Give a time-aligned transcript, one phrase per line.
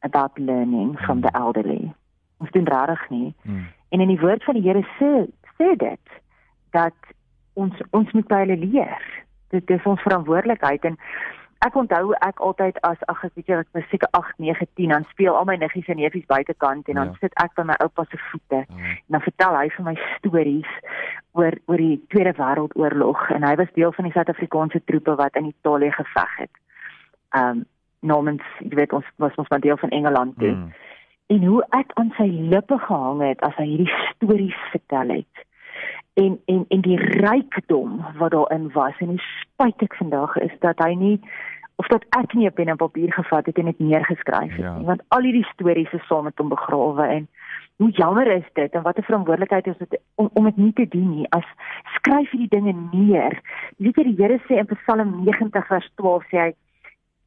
[0.03, 1.93] about learning from the elderly.
[2.39, 3.35] Ons doen regtig nie.
[3.43, 3.67] Mm.
[3.89, 5.27] En in die woord van die Here sê
[5.59, 6.19] sê dit
[6.71, 6.95] dat
[7.59, 9.03] ons ons moet by hulle leer.
[9.51, 10.99] Dit is ons verantwoordelikheid en
[11.67, 14.93] ek onthou ek altyd as ag ek weet jy ek was seker 8, 9, 10
[14.95, 17.17] dan speel al my niggies en neefies buitekant en dan Ja.
[17.21, 20.71] sit ek by my oupa se voete Oh, en dan vertel hy vir my stories
[21.33, 25.51] oor oor die Tweede Wêreldoorlog en hy was deel van die Suid-Afrikaanse troepe wat in
[25.51, 26.55] Italië geveg het.
[27.35, 27.67] Um
[28.01, 30.73] namens jy weet ons was ons maar deel van Engeland toe mm.
[31.35, 35.48] en hoe ek aan sy lippe gehang het as hy hierdie stories vertel het.
[36.19, 40.79] En en en die rykdom wat daarin was en hoe spyt ek vandag is dat
[40.83, 41.21] hy nie
[41.79, 44.77] of dat ek nie 'n pen en papier gevat het en dit neergeskryf het Ja.
[44.79, 47.29] nie want al hierdie stories is saam met hom begrawe en
[47.77, 50.89] hoe jammer is dit en wat 'n verantwoordelikheid is dit om om dit nie te
[50.89, 51.45] doen nie as
[51.95, 53.41] skryf hierdie dinge neer.
[53.79, 56.53] Weet jy die Here sê in Psalm 90 vers 12 sê hy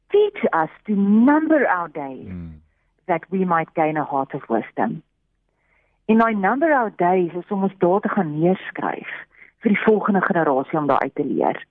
[0.08, 2.60] teach us to number our days Mm.
[3.06, 5.02] that we might gain a heart of wisdom.
[6.06, 9.10] En daai number our days is om ons daar te gaan neerskryf
[9.62, 11.66] vir die volgende generasie om daar uit te leer.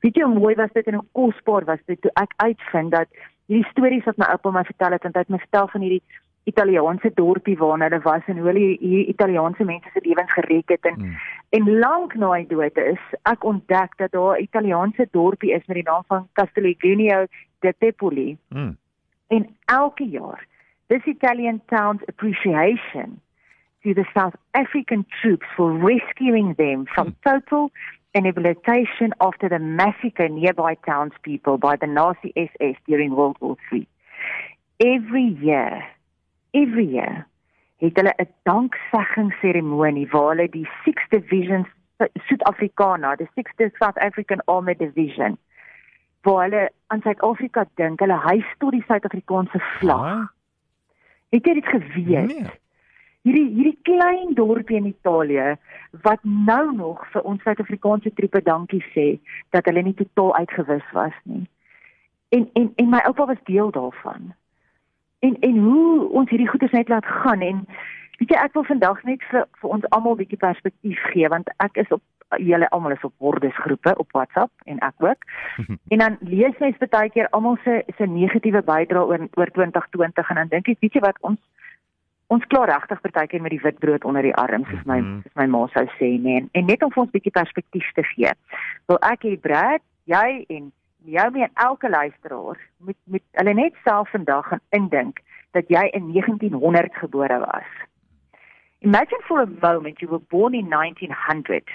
[0.00, 3.08] Weet jy hoe mooi was dit en hoe kosbaar was dit toe ek uitvind dat
[3.46, 6.02] hierdie stories wat my oupa my vertel het en hy het my vertel van hierdie
[6.44, 10.84] Italiaanse dorpie waarna hulle was en hoe hulle hierdie Italiaanse mense se lewens gered het
[10.84, 11.16] en Mm.
[11.50, 15.76] en lank na hy dood is, ek ontdek dat daar 'n Italiaanse dorpie is met
[15.76, 17.26] die naam van Castelligino
[17.60, 18.36] de Tepoli.
[18.48, 18.76] Mm.
[19.28, 20.46] En elke jaar,
[20.88, 23.20] this Italian town's appreciation
[23.82, 27.70] to the South African troops for rescuing them from total
[28.14, 33.86] annihilation after the massacre nearby townspeople by the Nazi SS during World War III.
[34.78, 35.84] Every year,
[36.54, 37.26] every year,
[37.80, 41.66] het hulle 'n dankseggingseremonie waar hulle die 6th Division
[41.98, 45.38] Suid-Afrikaana, the 6th South African Armored Division,
[46.22, 50.00] waar hulle aan Suid-Afrika dink, hulle hys tot die Suid-Afrikaanse vlag.
[50.00, 50.26] Ah,
[51.30, 52.26] Het jy dit geweet?
[52.26, 52.46] nee.
[53.28, 55.56] Hierdie hierdie klein dorpie in Italië
[56.06, 59.06] wat nou nog vir ons Suid-Afrikaanse troepe dankie sê
[59.52, 61.44] dat hulle nie totaal uitgewis was nie.
[62.32, 64.32] En en en my oupa was deel daarvan.
[65.20, 67.66] En en hoe ons hierdie goeders net laat gaan en
[68.20, 71.52] weet jy ek wil vandag net vir vir ons almal 'n bietjie perspektief gee want
[71.56, 72.02] ek is op
[72.38, 75.24] julle almal is op hordesgroepe op WhatsApp en ek ook.
[75.92, 80.36] en dan lees mens baie keer almal se se negatiewe bydrae oor oor 2020 en
[80.36, 81.40] dan dink ek weet jy wat ons
[82.30, 85.22] ons klaar regtig partykeer met die wit brood onder die arm soos my Mhm.
[85.22, 88.30] soos my ma sou sê nee en, net om vir ons bietjie perspektief te gee.
[88.88, 90.72] Wil ek hê Brad, jy en
[91.04, 95.20] jou en elke luisteraar moet moet hulle net self vandag gaan indink
[95.52, 97.70] dat jy in 1900 gebore was.
[98.82, 101.68] Imagine for a moment you were born in 1900.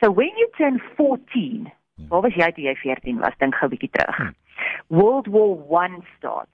[0.00, 1.72] So when you turn 14,
[2.08, 3.34] waar was jy toe jy 14 was?
[3.38, 4.32] Dink gou bietjie terug.
[4.88, 6.50] World War 1 starts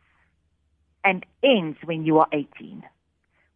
[1.03, 2.83] and ends when you are 18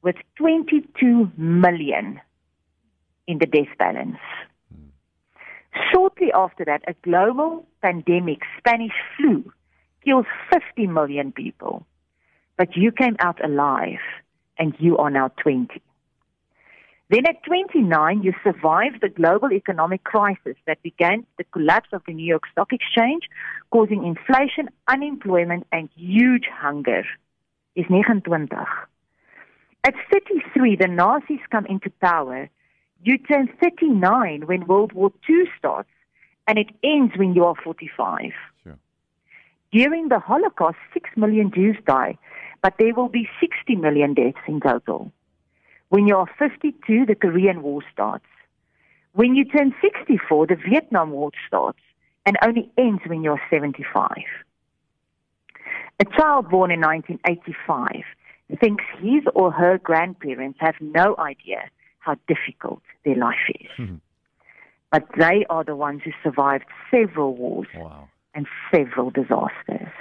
[0.02, 2.20] with 22 million
[3.26, 4.18] in the death balance.
[5.92, 9.52] Shortly after that, a global pandemic, Spanish flu,
[10.04, 11.86] kills 50 million people.
[12.56, 14.00] But you came out alive
[14.58, 15.80] and you are now 20.
[17.10, 22.12] Then at 29, you survived the global economic crisis that began the collapse of the
[22.12, 23.22] New York Stock Exchange,
[23.70, 27.04] causing inflation, unemployment, and huge hunger.
[27.76, 28.66] Is 29.
[29.84, 32.48] At 33, the Nazis come into power.
[33.02, 35.90] You turn 39 when World War II starts,
[36.46, 38.32] and it ends when you are 45.
[38.64, 38.78] Sure.
[39.70, 42.18] During the Holocaust, 6 million Jews die,
[42.62, 45.12] but there will be 60 million deaths in total.
[45.90, 48.26] When you are 52, the Korean War starts.
[49.12, 51.80] When you turn 64, the Vietnam War starts
[52.26, 54.08] and only ends when you're 75.
[56.00, 58.04] A child born in 1985
[58.56, 61.68] thinks his or her grandparents have no idea
[62.00, 63.70] how difficult their life is.
[63.76, 64.00] Mhm.
[64.90, 68.08] But they are the ones who survived several wars Wow.
[68.34, 69.92] and several disasters.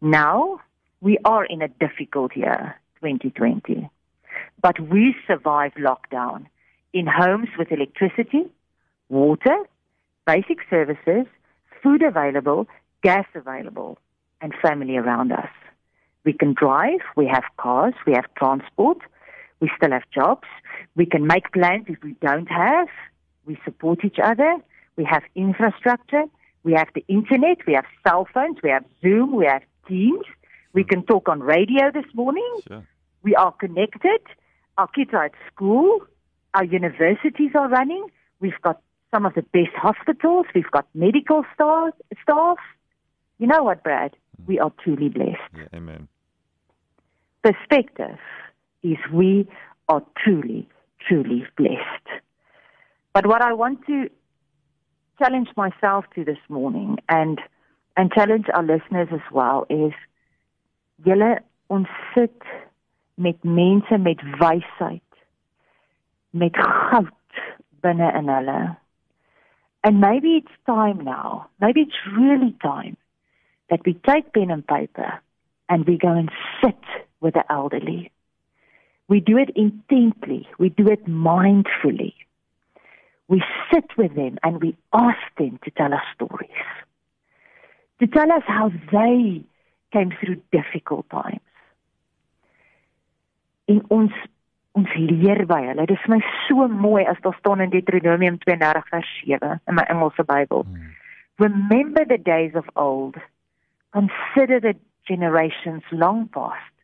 [0.00, 0.60] Now,
[1.00, 3.88] we are in a difficult year, 2020.
[4.62, 6.46] But we survived lockdown
[6.92, 8.48] in homes with electricity,
[9.08, 9.58] water,
[10.26, 11.26] basic services,
[11.82, 12.68] food available,
[13.02, 13.98] gas available,
[14.40, 15.50] and family around us.
[16.24, 18.98] We can drive, we have cars, we have transport,
[19.60, 20.48] we still have jobs,
[20.96, 22.88] we can make plans if we don't have,
[23.46, 24.56] we support each other,
[24.96, 26.24] we have infrastructure,
[26.62, 30.26] we have the internet, we have cell phones, we have Zoom, we have Teams,
[30.72, 32.86] we can talk on radio this morning, Sure.
[33.22, 34.20] we are connected,
[34.78, 36.00] our kids are at school,
[36.54, 38.06] our universities are running,
[38.40, 38.80] we've got
[39.12, 42.58] some of the best hospitals, we've got medical staff, staff.
[43.38, 44.14] You know what, Brad?
[44.46, 45.50] We are truly blessed.
[45.56, 46.08] Yeah, amen.
[47.42, 48.18] Perspective
[48.82, 49.48] is we
[49.88, 50.68] are truly,
[51.06, 52.22] truly blessed.
[53.12, 54.08] But what I want to
[55.18, 57.40] challenge myself to this morning and
[57.96, 59.92] and challenge our listeners as well is
[61.04, 62.42] julle ons sit
[63.16, 65.18] met mense met wysheid
[66.32, 67.42] met goud
[67.82, 68.76] binne in hulle.
[69.82, 71.48] And maybe it's time now.
[71.60, 72.96] Maybe it's really time
[73.70, 75.20] that we take pen and paper
[75.68, 76.30] and we go and
[76.62, 76.82] sit
[77.20, 78.10] with the elderly.
[79.08, 80.48] We do it intently.
[80.58, 82.14] We do it mindfully.
[83.28, 86.50] We sit with them and we ask them to tell us stories.
[88.00, 89.42] To tell us how they
[89.92, 91.40] came through difficult times.
[93.66, 94.12] En ons
[94.78, 95.86] ons leer by hulle.
[95.86, 99.84] Dit is my so mooi as daar staan in Deuteronomium 32 vers 7 in my
[99.90, 100.64] Engelse Bybel.
[100.66, 100.94] Mm.
[101.38, 103.18] Remember the days of old.
[103.92, 104.74] Consider the
[105.06, 106.74] generations long past.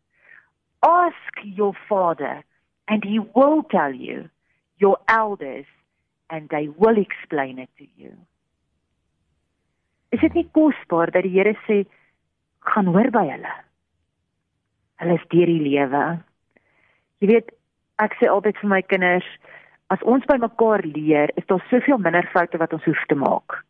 [0.82, 2.44] Ask your father,
[2.88, 4.28] and he will tell you,
[4.78, 5.66] your elders,
[6.30, 8.12] and they will explain it to you.
[10.12, 11.84] Is dit nie kosbaar dat die Here sê
[12.72, 13.54] gaan hoor by hulle?
[15.02, 16.04] Hulle is deur die lewe.
[17.22, 17.50] Jy weet,
[18.02, 19.26] ek sê altyd vir my kinders,
[19.94, 23.60] as ons by mekaar leer, is daar soveel minder foute wat ons hoef te maak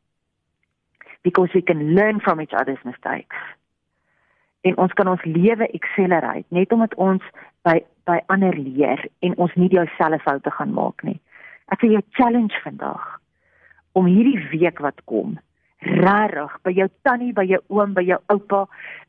[1.27, 3.37] because we can learn from each other's mistakes.
[4.63, 7.23] En ons kan ons lewe accelerate net omdat ons
[7.67, 11.19] by by ander leer en ons nie dieselfde foute gaan maak nie.
[11.75, 13.03] Ek wil jou challenge vandag
[13.99, 15.35] om hierdie week wat kom
[15.83, 18.63] regtig by jou tannie, by jou oom, by jou oupa,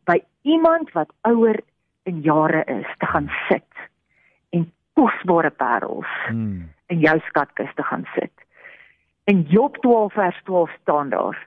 [0.09, 0.17] by
[0.49, 1.61] iemand wat ouer
[2.09, 3.85] in jare is te gaan sit
[4.57, 4.65] en
[4.97, 6.65] kosbare parels Mm.
[6.89, 8.33] in jou skatkis te gaan sit.
[9.29, 11.37] In Job 12 vers 12 staan daar: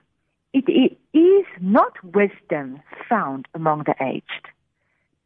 [0.53, 0.67] It
[1.13, 4.45] is not wisdom found among the aged.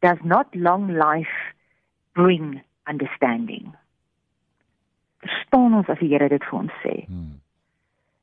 [0.02, 1.36] Does not long life
[2.14, 3.74] bring understanding.
[5.24, 7.40] Verstaan ons as die Here dit vir ons sê Mm.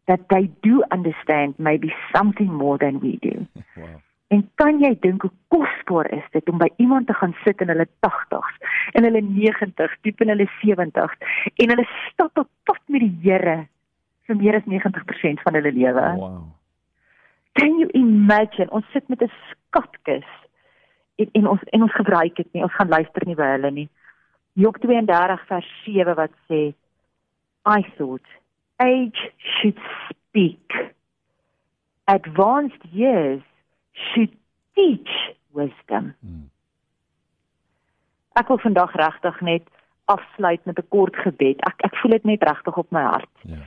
[0.08, 3.46] that they do understand maybe something more than we do.
[3.78, 4.02] Wow.
[4.34, 7.70] En kan jy dink hoe kosbaar is dit om by iemand te gaan sit in
[7.70, 8.56] hulle 80s,
[8.98, 11.14] in hulle 90s, diep in hulle 70s
[11.62, 13.68] en hulle stap op pad met die Here
[14.26, 16.08] vir meer as 90% van hulle lewe.
[16.18, 16.40] Wow.
[17.54, 18.70] Can you imagine?
[18.70, 20.30] Ons sit met 'n skatkis
[21.16, 22.64] en en ons en ons gebruik dit nie.
[22.64, 23.90] Ons gaan luister nie by hulle nie.
[24.54, 26.74] Job 32 vers 7 wat sê
[27.66, 28.28] I thought
[28.78, 29.80] age should
[30.10, 30.94] speak.
[32.08, 33.42] Advanced years
[33.92, 34.34] should
[34.76, 35.14] teach
[35.52, 36.14] wisdom.
[36.26, 36.50] Mm.
[38.34, 39.68] Ek wil vandag regtig net
[40.06, 41.62] afsluit met 'n kort gebed.
[41.62, 43.36] Ek ek voel dit net regtig op my hart.
[43.42, 43.62] Ja.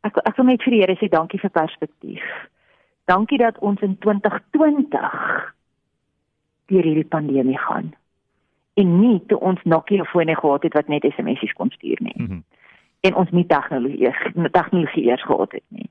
[0.00, 2.22] Ek ek wil net vir die Here sê dankie vir perspektief.
[3.06, 5.54] Dankie dat ons in 2020
[6.66, 7.92] deur hierdie pandemie gaan.
[8.74, 12.40] En nie toe ons Nokia fone gehad het wat net SMS'e kon stuur nie Mhm.
[13.00, 14.10] en ons nie tegnologie
[14.50, 15.90] tegnologie eers gehad het nie.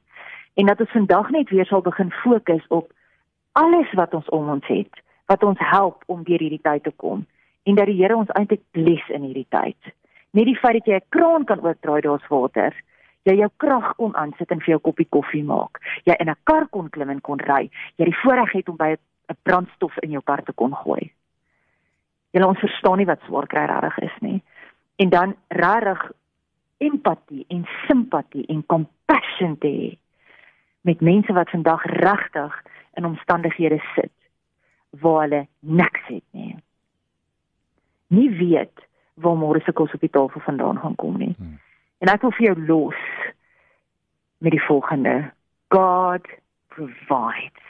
[0.53, 2.91] En dat ons vandag net weer sal begin fokus op
[3.51, 7.25] alles wat ons om ons het wat ons help om deur hierdie tyd te kom
[7.63, 9.77] en dat die Here ons eintlik bless in hierdie tyd.
[10.31, 12.73] Net die feit dat jy 'n kraan kan oopdraai daar's water,
[13.25, 16.67] jy jou krag kon aansit en vir jou koppie koffie maak, jy in 'n kar
[16.69, 18.95] kon klim en kon ry, jy die voorreg het om by
[19.29, 21.11] 'n brandstof in jou kar te kon gooi.
[22.33, 24.43] Jy ons verstaan nie wat swaar kry regtig is nie.
[24.97, 26.11] En dan regtig
[26.77, 29.97] empatie en simpatie en compassion te hê
[30.81, 32.63] met mense wat vandag regtig
[32.93, 34.11] in omstandighede sit
[34.89, 36.55] waar hulle niks het nie.
[38.07, 41.33] Nie weet waar môre se kos op die tafel vandaan gaan kom nie.
[41.37, 41.59] Hmm.
[42.03, 43.03] En ek wil vir jou los
[44.43, 45.31] met die volgende:
[45.73, 46.27] God
[46.67, 47.63] provides.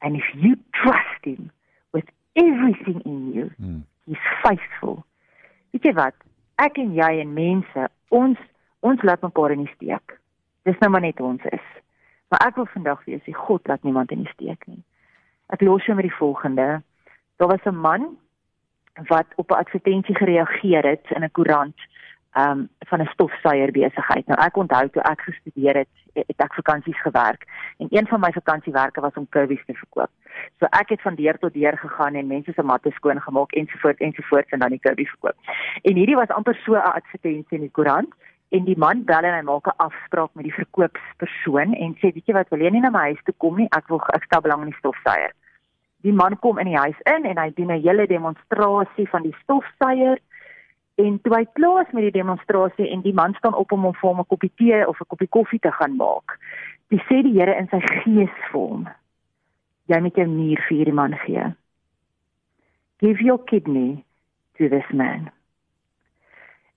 [0.00, 1.50] And if you trust him
[1.92, 3.80] with everything in you, hmm.
[4.06, 5.04] he's faithful.
[5.70, 6.16] Weet jy wat?
[6.62, 8.40] Ek en jy en mense, ons
[8.82, 10.16] ons laat mekaar in die steek.
[10.66, 11.68] Dis nou maar net ons is.
[12.32, 14.80] Maar ek wil vandag vir jou sê God laat niemand in die steek nie.
[15.54, 16.82] Ek los jou met die volgende.
[17.38, 18.16] Daar was 'n man
[19.08, 21.78] wat op 'n advertensie gereageer het in 'n koerant
[22.36, 24.26] um van 'n stofsuier besigheid.
[24.26, 27.44] Nou ek onthou toe ek gestudeer het, het ek vakansies gewerk
[27.78, 30.10] en een van my vakansiewerke was om kurwies te verkoop.
[30.58, 34.00] So ek het van deur tot deur gegaan en mense se matte skoon gemaak ensovoorts
[34.00, 35.36] ensovoorts en dan die kurwies verkoop.
[35.82, 38.14] En hierdie was amper so 'n advertensie in die koerant
[38.48, 42.26] en die man bel en hy maak 'n afspraak met die verkoopspersoon en sê weet
[42.26, 44.40] jy wat wil jy nie na my huis toe kom nie ek wil ek stel
[44.40, 45.32] belang in die stofsuier
[46.02, 49.36] die man kom in die huis in en hy doen 'n hele demonstrasie van die
[49.42, 50.18] stofsuier
[51.04, 53.94] en toe hy klaar is met die demonstrasie en die man staan op om hom
[53.94, 56.38] vir hom 'n koppie tee of 'n koppie koffie te gaan maak
[56.90, 58.88] dis sê die Here in sy gees vir hom
[59.90, 61.44] jy moet jou nier vir hierdie man gee.
[63.02, 64.04] Give your kidney
[64.58, 65.30] to this man.